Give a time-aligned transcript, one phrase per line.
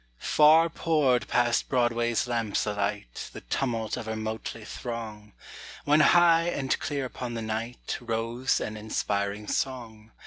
[0.17, 5.33] Far poured past Broadway's lamps alight, The tumult of her motley throng.
[5.85, 10.09] When high and clear upon the night Rose an inspiring song.